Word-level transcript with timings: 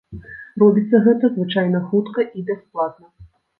Робіцца 0.63 1.01
гэта 1.09 1.31
звычайна 1.35 1.83
хутка 1.93 2.27
і 2.37 2.47
бясплатна. 2.51 3.05